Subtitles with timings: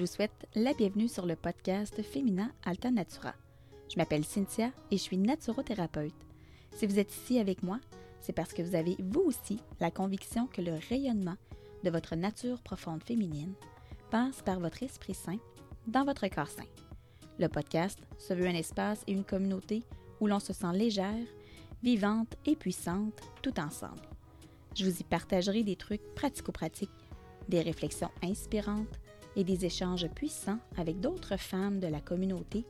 [0.00, 3.34] Je vous souhaite la bienvenue sur le podcast Féminin Alta Natura.
[3.92, 6.14] Je m'appelle Cynthia et je suis naturothérapeute.
[6.74, 7.78] Si vous êtes ici avec moi,
[8.18, 11.36] c'est parce que vous avez vous aussi la conviction que le rayonnement
[11.84, 13.52] de votre nature profonde féminine
[14.10, 15.36] passe par votre esprit sain
[15.86, 16.64] dans votre corps sain.
[17.38, 19.82] Le podcast se veut un espace et une communauté
[20.18, 21.26] où l'on se sent légère,
[21.82, 24.08] vivante et puissante tout ensemble.
[24.74, 26.88] Je vous y partagerai des trucs pratico-pratiques,
[27.50, 28.98] des réflexions inspirantes
[29.36, 32.64] et des échanges puissants avec d'autres femmes de la communauté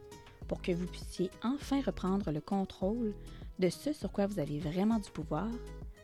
[0.49, 3.15] pour que vous puissiez enfin reprendre le contrôle
[3.59, 5.49] de ce sur quoi vous avez vraiment du pouvoir,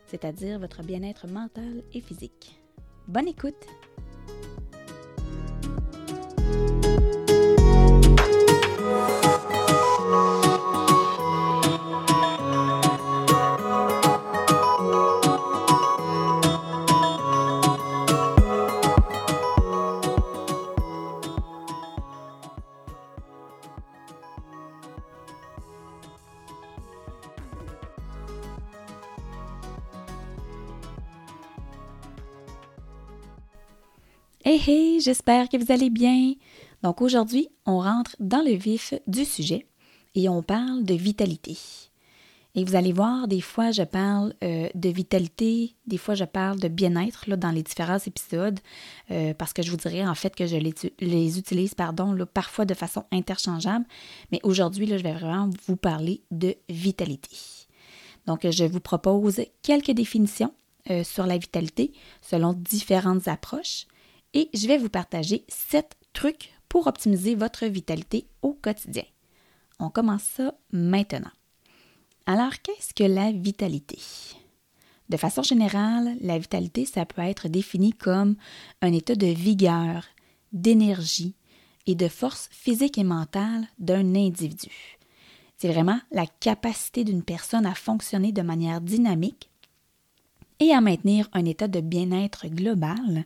[0.06, 2.60] c'est-à-dire votre bien-être mental et physique.
[3.08, 3.66] Bonne écoute!
[34.56, 36.32] Hey hey, j'espère que vous allez bien.
[36.82, 39.66] Donc aujourd'hui, on rentre dans le vif du sujet
[40.14, 41.58] et on parle de vitalité.
[42.54, 46.58] Et vous allez voir, des fois je parle euh, de vitalité, des fois je parle
[46.58, 48.58] de bien-être dans les différents épisodes,
[49.10, 53.04] euh, parce que je vous dirais en fait que je les, utilise parfois de façon
[53.12, 53.84] interchangeable,
[54.32, 57.36] mais aujourd'hui, je vais vraiment vous parler de vitalité.
[58.26, 60.54] Donc je vous propose quelques définitions
[60.90, 63.86] euh, sur la vitalité selon différentes approches
[64.36, 69.04] et je vais vous partager 7 trucs pour optimiser votre vitalité au quotidien.
[69.78, 71.30] On commence ça maintenant.
[72.26, 73.98] Alors, qu'est-ce que la vitalité?
[75.08, 78.36] De façon générale, la vitalité, ça peut être défini comme
[78.82, 80.04] un état de vigueur,
[80.52, 81.34] d'énergie
[81.86, 84.98] et de force physique et mentale d'un individu.
[85.56, 89.48] C'est vraiment la capacité d'une personne à fonctionner de manière dynamique
[90.60, 93.24] et à maintenir un état de bien-être global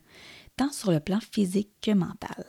[0.69, 2.45] sur le plan physique que mental.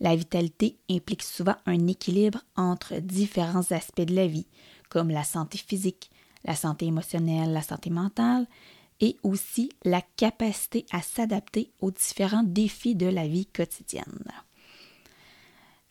[0.00, 4.48] La vitalité implique souvent un équilibre entre différents aspects de la vie,
[4.88, 6.10] comme la santé physique,
[6.44, 8.46] la santé émotionnelle, la santé mentale,
[9.00, 14.24] et aussi la capacité à s'adapter aux différents défis de la vie quotidienne.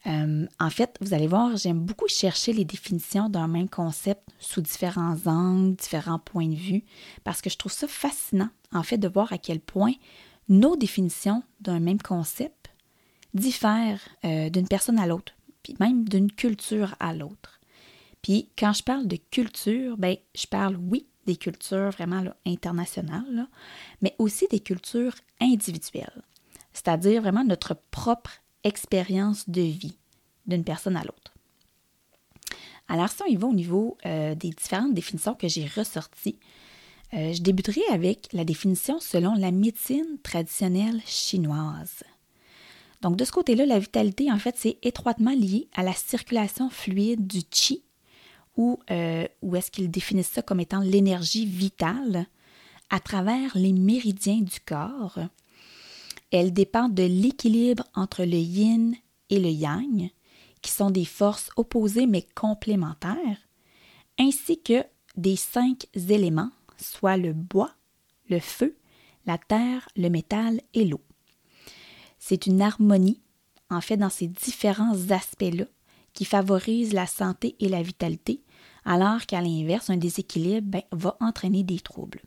[0.06, 4.62] Euh, en fait, vous allez voir, j'aime beaucoup chercher les définitions d'un même concept sous
[4.62, 6.84] différents angles, différents points de vue,
[7.24, 9.94] parce que je trouve ça fascinant, en fait, de voir à quel point
[10.50, 12.72] nos définitions d'un même concept
[13.34, 15.34] diffèrent euh, d'une personne à l'autre,
[15.64, 17.60] puis même d'une culture à l'autre.
[18.22, 23.48] Puis quand je parle de culture, ben, je parle, oui, des cultures vraiment internationales,
[24.02, 26.22] mais aussi des cultures individuelles,
[26.74, 28.32] c'est-à-dire vraiment notre propre
[28.64, 29.98] expérience de vie
[30.46, 31.34] d'une personne à l'autre.
[32.90, 36.38] Alors, si on y va au niveau euh, des différentes définitions que j'ai ressorties,
[37.14, 42.04] euh, je débuterai avec la définition selon la médecine traditionnelle chinoise.
[43.02, 47.28] Donc, de ce côté-là, la vitalité, en fait, c'est étroitement lié à la circulation fluide
[47.28, 47.84] du qi,
[48.56, 52.28] ou, euh, est-ce qu'ils définissent ça comme étant l'énergie vitale
[52.90, 55.20] à travers les méridiens du corps.
[56.32, 58.96] Elle dépend de l'équilibre entre le yin
[59.30, 60.10] et le yang,
[60.62, 63.38] qui sont des forces opposées mais complémentaires,
[64.20, 64.84] ainsi que
[65.18, 66.52] des cinq éléments
[66.84, 67.72] soit le bois,
[68.30, 68.76] le feu,
[69.26, 71.02] la terre, le métal et l'eau.
[72.20, 73.22] C'est une harmonie,
[73.70, 75.66] en fait, dans ces différents aspects-là,
[76.14, 78.44] qui favorise la santé et la vitalité,
[78.86, 82.22] alors qu'à l'inverse, un déséquilibre ben, va entraîner des troubles.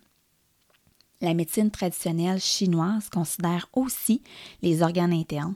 [1.20, 4.22] La médecine traditionnelle chinoise considère aussi
[4.62, 5.54] les organes internes,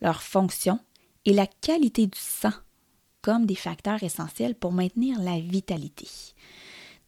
[0.00, 0.78] leur fonction
[1.24, 2.52] et la qualité du sang
[3.22, 6.08] comme des facteurs essentiels pour maintenir la vitalité.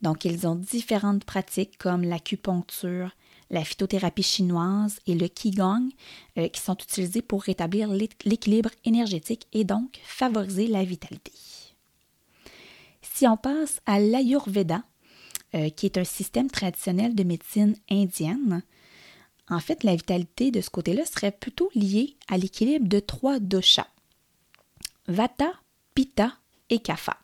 [0.03, 3.11] Donc, ils ont différentes pratiques comme l'acupuncture,
[3.51, 5.91] la phytothérapie chinoise et le qigong
[6.39, 7.89] euh, qui sont utilisés pour rétablir
[8.25, 11.33] l'équilibre énergétique et donc favoriser la vitalité.
[13.03, 14.83] Si on passe à l'Ayurveda,
[15.55, 18.63] euh, qui est un système traditionnel de médecine indienne,
[19.51, 23.89] en fait, la vitalité de ce côté-là serait plutôt liée à l'équilibre de trois doshas
[25.09, 25.53] Vata,
[25.95, 26.33] Pitta
[26.71, 27.19] et Kapha.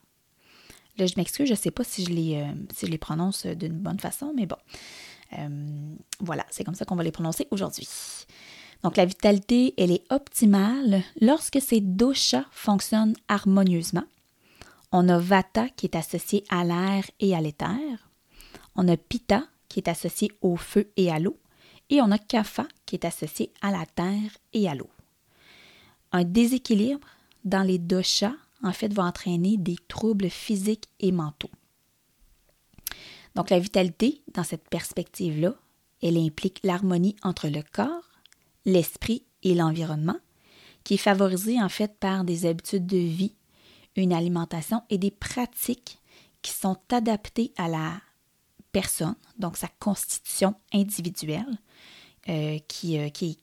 [0.98, 3.46] Là, je m'excuse, je ne sais pas si je les, euh, si je les prononce
[3.46, 4.56] d'une bonne façon, mais bon.
[5.38, 7.88] Euh, voilà, c'est comme ça qu'on va les prononcer aujourd'hui.
[8.82, 14.04] Donc, la vitalité, elle est optimale lorsque ces doshas fonctionnent harmonieusement.
[14.92, 18.10] On a Vata qui est associé à l'air et à l'éther.
[18.74, 21.36] On a Pitta qui est associé au feu et à l'eau.
[21.90, 24.90] Et on a Kapha qui est associé à la terre et à l'eau.
[26.12, 27.06] Un déséquilibre
[27.44, 31.50] dans les doshas, en fait, va entraîner des troubles physiques et mentaux.
[33.34, 35.54] Donc, la vitalité, dans cette perspective-là,
[36.02, 38.10] elle implique l'harmonie entre le corps,
[38.64, 40.18] l'esprit et l'environnement,
[40.84, 43.34] qui est favorisée en fait par des habitudes de vie,
[43.96, 45.98] une alimentation et des pratiques
[46.42, 48.00] qui sont adaptées à la
[48.72, 51.58] personne, donc sa constitution individuelle,
[52.28, 53.38] euh, qui, euh, qui,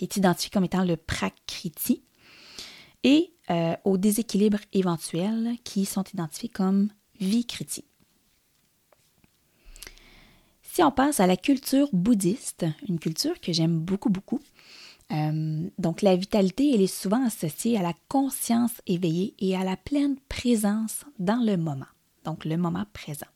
[0.00, 2.02] est identifiée comme étant le prakriti,
[3.04, 6.88] et euh, aux déséquilibres éventuels qui sont identifiés comme
[7.20, 7.84] vikriti.
[10.62, 14.40] Si on passe à la culture bouddhiste, une culture que j'aime beaucoup, beaucoup,
[15.12, 20.16] euh, donc la vitalité, est souvent associée à la conscience éveillée et à la pleine
[20.30, 21.84] présence dans le moment,
[22.24, 23.26] donc le moment présent.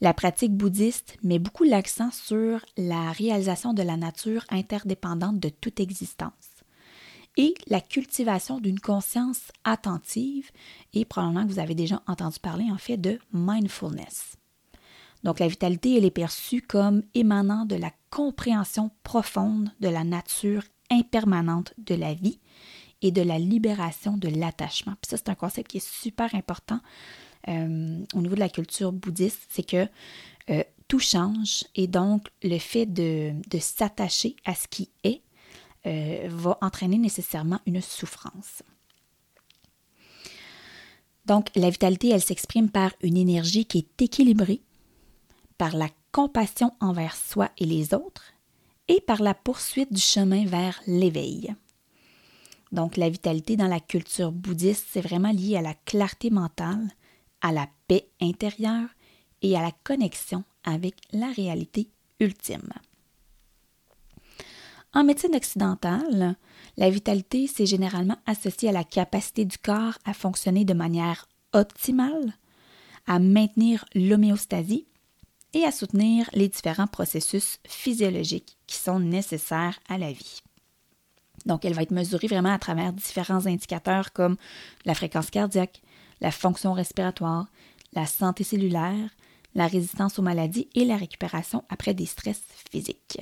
[0.00, 5.80] La pratique bouddhiste met beaucoup l'accent sur la réalisation de la nature interdépendante de toute
[5.80, 6.49] existence
[7.36, 10.50] et la cultivation d'une conscience attentive
[10.92, 14.36] et probablement que vous avez déjà entendu parler en fait de mindfulness.
[15.22, 20.64] Donc la vitalité, elle est perçue comme émanant de la compréhension profonde de la nature
[20.90, 22.40] impermanente de la vie
[23.02, 24.94] et de la libération de l'attachement.
[25.00, 26.80] Puis ça, c'est un concept qui est super important
[27.48, 29.86] euh, au niveau de la culture bouddhiste, c'est que
[30.50, 35.22] euh, tout change et donc le fait de, s'attacher à ce qui est
[35.86, 38.62] euh, va entraîner nécessairement une souffrance.
[41.26, 44.62] Donc la vitalité, elle s'exprime par une énergie qui est équilibrée,
[45.58, 48.32] par la compassion envers soi et les autres,
[48.88, 51.54] et par la poursuite du chemin vers l'éveil.
[52.72, 56.90] Donc la vitalité dans la culture bouddhiste, c'est vraiment lié à la clarté mentale,
[57.40, 58.88] à la paix intérieure
[59.42, 61.88] et à la connexion avec la réalité
[62.20, 62.72] ultime.
[64.92, 66.36] En médecine occidentale,
[66.76, 72.34] la vitalité, c'est généralement associé à la capacité du corps à fonctionner de manière optimale,
[73.06, 74.88] à maintenir l'homéostasie
[75.54, 80.42] et à soutenir les différents processus physiologiques qui sont nécessaires à la vie.
[81.46, 84.36] Donc, elle va être mesurée vraiment à travers différents indicateurs comme
[84.84, 85.82] la fréquence cardiaque,
[86.20, 87.46] la fonction respiratoire,
[87.92, 89.08] la santé cellulaire,
[89.54, 93.20] la résistance aux maladies et la récupération après des stress physiques.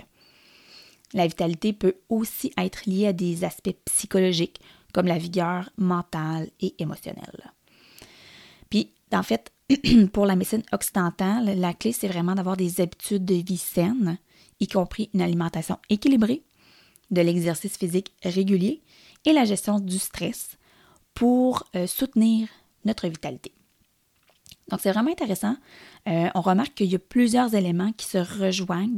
[1.14, 4.60] La vitalité peut aussi être liée à des aspects psychologiques
[4.92, 7.52] comme la vigueur mentale et émotionnelle.
[8.70, 9.52] Puis, en fait,
[10.12, 14.18] pour la médecine occidentale, la clé, c'est vraiment d'avoir des habitudes de vie saines,
[14.60, 16.42] y compris une alimentation équilibrée,
[17.10, 18.82] de l'exercice physique régulier
[19.24, 20.58] et la gestion du stress
[21.14, 22.48] pour euh, soutenir
[22.84, 23.52] notre vitalité.
[24.68, 25.56] Donc, c'est vraiment intéressant.
[26.08, 28.94] Euh, on remarque qu'il y a plusieurs éléments qui se rejoignent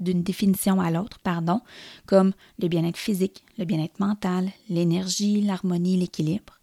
[0.00, 1.60] d'une définition à l'autre, pardon,
[2.06, 6.60] comme le bien-être physique, le bien-être mental, l'énergie, l'harmonie, l'équilibre.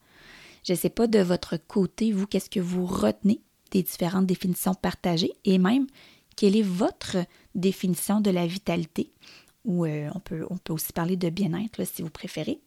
[0.66, 3.42] Je ne sais pas de votre côté, vous, qu'est-ce que vous retenez
[3.72, 5.88] des différentes définitions partagées et même
[6.36, 7.18] quelle est votre
[7.56, 9.12] définition de la vitalité,
[9.66, 12.60] ou euh, on, peut, on peut aussi parler de bien-être si vous préférez.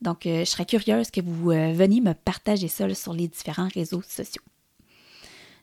[0.00, 3.68] Donc, euh, je serais curieuse que vous euh, veniez me partager ça sur les différents
[3.74, 4.42] réseaux sociaux.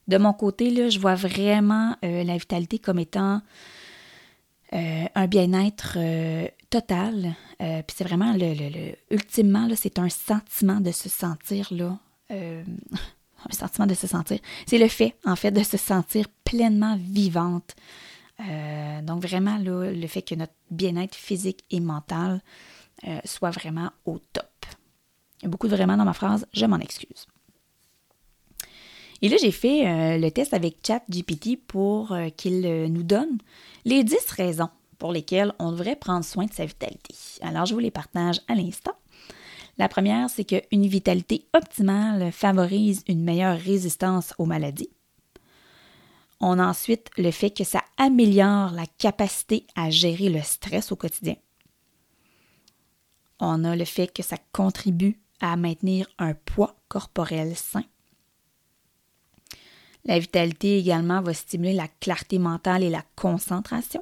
[0.08, 3.42] De mon côté, là, je vois vraiment la vitalité comme étant
[4.74, 5.98] un bien-être
[6.74, 7.36] total.
[7.62, 12.00] Euh, puis c'est vraiment le, ultimement là, c'est un sentiment de se sentir là.
[12.32, 12.64] Euh,
[13.50, 14.40] un sentiment de se sentir.
[14.66, 17.76] C'est le fait, en fait, de se sentir pleinement vivante.
[18.40, 22.42] Euh, donc vraiment là, le fait que notre bien-être physique et mental
[23.26, 24.50] soit vraiment au top.
[25.42, 27.28] Il y a beaucoup de vraiment dans ma phrase, je m'en excuse.
[29.22, 33.38] Et là, j'ai fait le test avec ChatGPT pour qu'il nous donne
[33.86, 34.70] les 10 raisons
[35.00, 37.16] pour lesquelles on devrait prendre soin de sa vitalité.
[37.42, 38.94] Alors, je vous les partage à l'instant.
[39.78, 44.92] La première, c'est qu'une vitalité optimale favorise une meilleure résistance aux maladies.
[46.40, 50.96] On a ensuite le fait que ça améliore la capacité à gérer le stress au
[50.96, 51.36] quotidien.
[53.46, 57.84] On a le fait que ça contribue à maintenir un poids corporel sain.
[60.06, 64.02] La vitalité également va stimuler la clarté mentale et la concentration.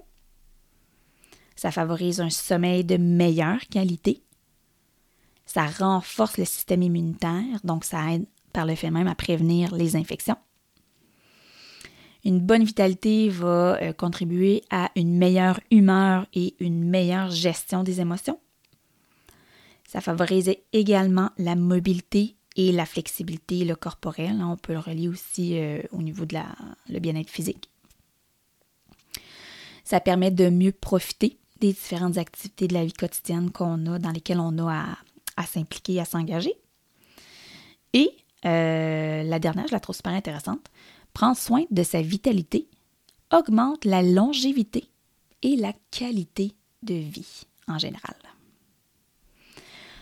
[1.56, 4.22] Ça favorise un sommeil de meilleure qualité.
[5.48, 9.96] Ça renforce le système immunitaire, donc ça aide par le fait même à prévenir les
[9.96, 10.38] infections.
[12.24, 18.02] Une bonne vitalité va euh, contribuer à une meilleure humeur et une meilleure gestion des
[18.02, 18.40] émotions.
[19.92, 24.42] Ça favorise également la mobilité et la flexibilité le corporel.
[24.42, 26.46] On peut le relier aussi euh, au niveau de la,
[26.88, 27.70] le bien-être physique.
[29.84, 34.12] Ça permet de mieux profiter des différentes activités de la vie quotidienne qu'on a, dans
[34.12, 34.98] lesquelles on a à,
[35.36, 36.54] à s'impliquer, à s'engager.
[37.92, 38.12] Et
[38.46, 40.72] euh, la dernière, je la trouve super intéressante,
[41.12, 42.70] prendre soin de sa vitalité
[43.34, 44.86] augmente la longévité
[45.42, 48.16] et la qualité de vie en général.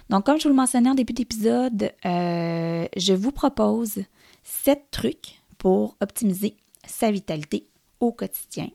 [0.09, 3.99] Donc, comme je vous le mentionnais en début d'épisode, euh, je vous propose
[4.43, 7.67] sept trucs pour optimiser sa vitalité
[7.99, 8.69] au quotidien.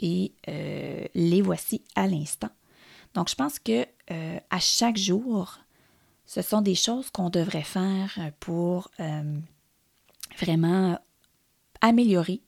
[0.00, 2.50] Et euh, les voici à l'instant.
[3.14, 5.60] Donc, je pense que euh, à chaque jour,
[6.26, 8.90] ce sont des choses qu'on devrait faire pour
[10.40, 10.98] vraiment
[11.80, 12.40] améliorer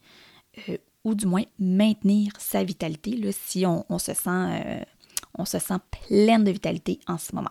[1.05, 4.87] ou du moins maintenir sa vitalité là, si on, se sent,
[5.35, 5.79] on se sent
[6.09, 7.51] pleine de vitalité en ce moment.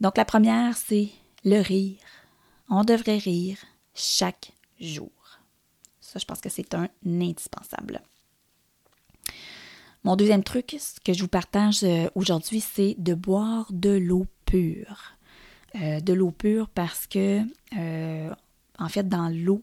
[0.00, 1.10] Donc la première, c'est
[1.44, 1.98] le rire.
[2.70, 3.58] On devrait rire
[3.94, 5.10] chaque jour.
[6.00, 8.00] Ça, je pense que c'est un indispensable.
[10.04, 15.16] Mon deuxième truc, que je vous partage euh, aujourd'hui, c'est de boire de l'eau pure.
[15.74, 17.42] Euh, de l'eau pure parce que,
[17.76, 18.34] euh,
[18.78, 19.62] en fait, dans l'eau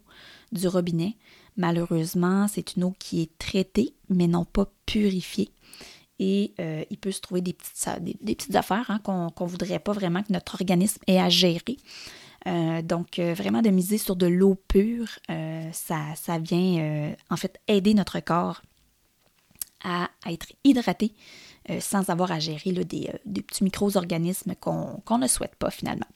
[0.52, 1.16] du robinet,
[1.58, 5.50] malheureusement, c'est une eau qui est traitée, mais non pas purifiée
[6.20, 9.80] et euh, il peut se trouver des petites, des, petites affaires hein, qu'on ne voudrait
[9.80, 11.78] pas vraiment que notre organisme ait à gérer.
[12.48, 15.10] Euh, donc, euh, vraiment de miser sur de l'eau pure,
[15.72, 18.62] ça, ça, vient en fait aider notre corps
[19.84, 21.14] à, être hydraté
[21.80, 26.08] sans avoir à gérer des, petits micro-organismes qu'on ne souhaite pas finalement.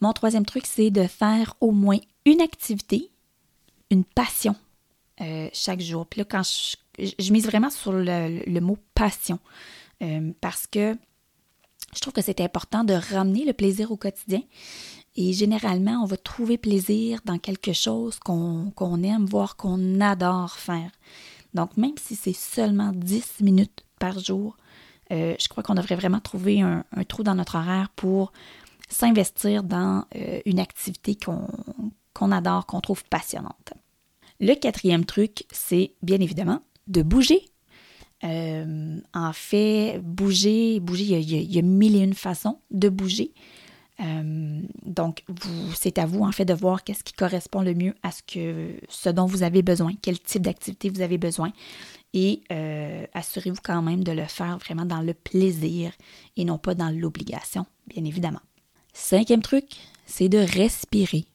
[0.00, 3.10] Mon troisième truc, c'est de faire au moins une activité,
[3.90, 4.54] une passion
[5.52, 6.06] chaque jour.
[6.06, 9.38] Puis là, quand je, je, mise vraiment sur le, mot passion
[10.02, 10.96] euh, parce que
[11.94, 14.42] je trouve que c'est important de ramener le plaisir au quotidien.
[15.16, 20.90] Et généralement, on va trouver plaisir dans quelque chose qu'on aime, voire qu'on adore faire.
[21.54, 24.56] Donc, même si c'est seulement 10 minutes par jour,
[25.10, 28.32] euh, je crois qu'on devrait vraiment trouver un, trou dans notre horaire pour
[28.88, 33.72] s'investir dans euh, une activité qu'on adore, qu'on trouve passionnante.
[34.40, 37.42] Le quatrième truc, c'est bien évidemment de bouger.
[38.24, 43.32] Euh, en fait, bouger, bouger, il y, a, mille et une façons de bouger.
[44.00, 45.24] Euh, donc,
[45.74, 48.74] c'est à vous, en fait, de voir qu'est-ce qui correspond le mieux à ce, que,
[48.88, 51.52] ce dont vous avez besoin, quel type d'activité vous avez besoin.
[52.14, 55.92] Et euh, assurez-vous quand même de le faire vraiment dans le plaisir
[56.36, 58.40] et non pas dans l'obligation, bien évidemment.
[58.94, 59.76] Cinquième truc,
[60.06, 61.26] c'est de respirer.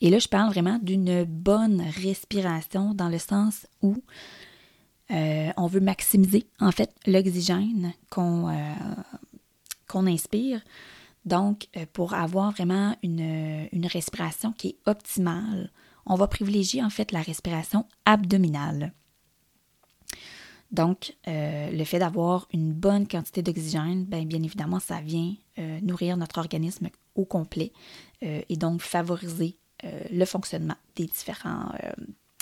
[0.00, 4.02] Et là, je parle vraiment d'une bonne respiration dans le sens où
[5.10, 10.62] euh, on veut maximiser en fait l'oxygène qu'on euh, inspire.
[11.24, 15.70] Donc, euh, pour avoir vraiment une, respiration qui est optimale,
[16.06, 18.92] on va privilégier en fait la respiration abdominale.
[20.70, 25.34] Donc, le fait d'avoir une bonne quantité d'oxygène, bien, bien, évidemment, ça vient
[25.82, 27.72] nourrir notre organisme au complet
[28.20, 31.70] et donc favoriser le fonctionnement des différents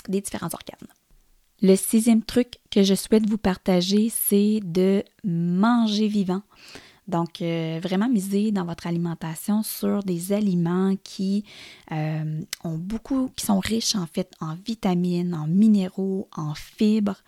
[0.09, 0.87] organes.
[1.61, 6.41] Le sixième truc que je souhaite vous partager, c'est de manger vivant.
[7.07, 11.43] Donc, euh, vraiment miser dans votre alimentation sur des aliments qui
[11.91, 17.21] euh, ont beaucoup, qui sont riches en fait en vitamines, en minéraux, en fibres.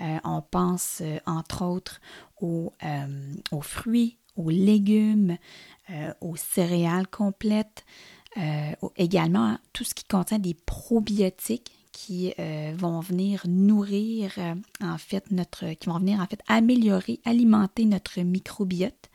[0.00, 2.00] Euh, on pense entre autres
[2.40, 2.72] aux,
[3.60, 5.36] fruits, aux légumes,
[6.20, 7.84] aux céréales complètes,
[8.96, 15.32] également tout ce qui contient des probiotiques qui euh, vont venir nourrir euh, en fait
[15.32, 19.10] notre qui vont venir en fait améliorer alimenter notre microbiote.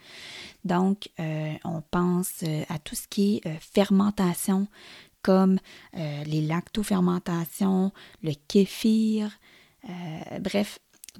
[0.65, 4.67] Donc euh, on pense à tout ce qui est fermentation
[5.21, 5.59] comme
[5.93, 9.31] les lactofermentations le kéfir
[10.41, 10.79] bref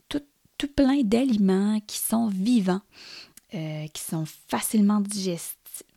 [0.10, 0.24] tout,
[0.58, 2.82] tout plein d'aliments qui sont vivants
[3.52, 5.02] qui sont facilement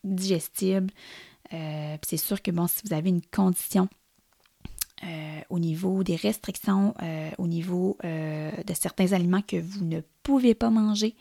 [0.04, 0.92] digestibles.
[1.50, 3.88] C'est sûr que bon si vous avez une condition
[5.04, 10.00] euh, au niveau des restrictions, euh, au niveau euh, de certains aliments que vous ne
[10.22, 11.14] pouvez pas manger.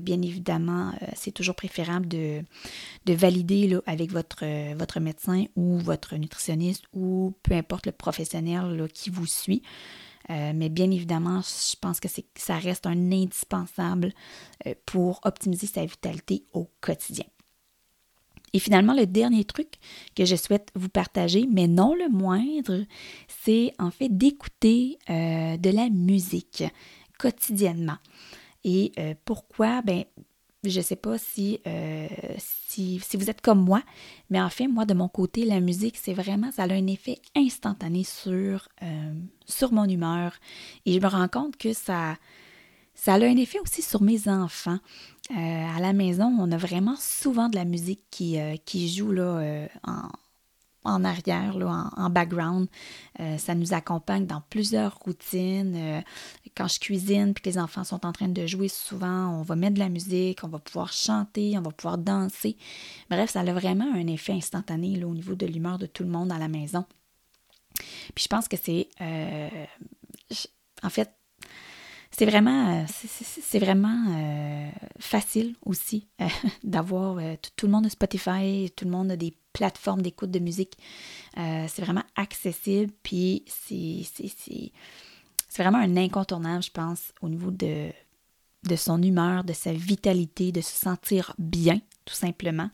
[0.00, 2.42] bien évidemment, c'est toujours préférable de,
[3.04, 4.44] de valider là, avec votre,
[4.74, 9.62] votre médecin ou votre nutritionniste ou peu importe le professionnel qui vous suit.
[10.30, 14.12] mais bien évidemment, je pense que ça reste un indispensable
[14.86, 17.26] pour optimiser sa vitalité au quotidien.
[18.54, 19.74] Et finalement, le dernier truc
[20.14, 22.84] que je souhaite vous partager, mais non le moindre,
[23.28, 26.64] c'est en fait d'écouter euh, de la musique
[27.18, 27.98] quotidiennement.
[28.64, 29.82] Et euh, pourquoi?
[29.82, 30.04] Ben,
[30.62, 31.60] je ne sais pas si,
[32.38, 33.82] si, si, vous êtes comme moi,
[34.30, 37.18] mais en fait, moi, de mon côté, la musique, c'est vraiment, ça a un effet
[37.36, 38.66] instantané sur,
[39.44, 40.32] sur mon humeur.
[40.86, 42.16] Et je me rends compte que ça,
[42.94, 44.78] ça a un effet aussi sur mes enfants.
[45.30, 50.08] à la maison, on a vraiment souvent de la musique qui, qui joue là, en,
[50.84, 52.68] en arrière, là, en, background.
[53.20, 55.74] Euh, ça nous accompagne dans plusieurs routines.
[55.76, 56.00] Euh,
[56.56, 59.56] quand je cuisine puis que les enfants sont en train de jouer, souvent, on va
[59.56, 62.56] mettre de la musique, on va pouvoir chanter, on va pouvoir danser.
[63.10, 66.10] Bref, ça a vraiment un effet instantané là, au niveau de l'humeur de tout le
[66.10, 66.84] monde à la maison.
[68.14, 68.88] Puis je pense que c'est...
[69.00, 69.48] Euh,
[70.82, 71.10] en fait,
[72.16, 76.06] c'est vraiment, c'est vraiment facile aussi
[76.64, 77.20] d'avoir
[77.56, 80.76] tout, le monde a Spotify, tout le monde a des plateforme d'écoute de musique.
[81.38, 84.02] Euh, c'est vraiment accessible, puis c'est
[85.56, 87.90] vraiment un incontournable, je pense, au niveau de,
[88.64, 92.68] de son humeur, de sa vitalité, de se sentir bien, tout simplement,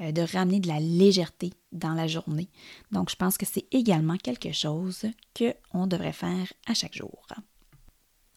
[0.00, 2.50] euh, de ramener de la légèreté dans la journée.
[2.92, 5.06] Donc, je pense que c'est également quelque chose
[5.38, 7.26] qu'on devrait faire à chaque jour.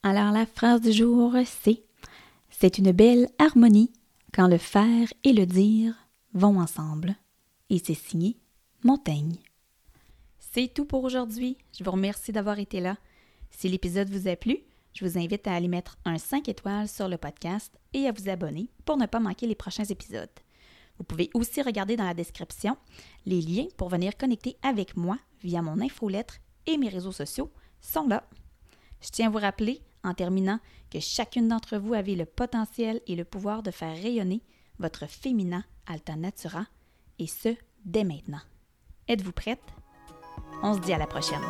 [0.02, 1.84] Alors, la phrase du jour, c'est
[2.50, 3.92] C'est une belle harmonie
[4.34, 5.94] quand le faire et le dire
[6.34, 7.16] vont ensemble
[7.70, 8.38] et c'est signé
[8.84, 9.38] Montaigne.
[10.40, 11.58] C'est tout pour aujourd'hui.
[11.78, 12.98] Je vous remercie d'avoir été là.
[13.52, 14.60] Si l'épisode vous a plu,
[14.94, 18.30] je vous invite à aller mettre un 5 étoiles sur le podcast et à vous
[18.30, 20.30] abonner pour ne pas manquer les prochains épisodes.
[20.98, 22.78] Vous pouvez aussi regarder dans la description
[23.26, 27.52] les liens pour venir connecter avec moi via mon infolettre et mes réseaux sociaux
[27.82, 28.24] sont là.
[29.02, 33.16] Je tiens à vous rappeler, en terminant, que chacune d'entre vous avait le potentiel et
[33.16, 34.42] le pouvoir de faire rayonner
[34.80, 36.66] votre féminin Alta Natura
[37.20, 38.42] et ce, dès maintenant.
[39.08, 39.64] Êtes-vous prête?
[40.64, 41.42] On se dit à la prochaine.